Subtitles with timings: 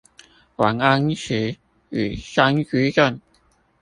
[0.55, 1.57] 王安石
[1.91, 3.21] 與張居正